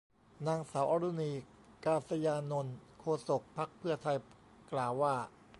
[0.47, 1.31] นางสาวอรุณี
[1.85, 4.17] กาสยานนท์ โฆษกพรรคเพื่อไทย
[4.71, 5.13] กล่าวว่า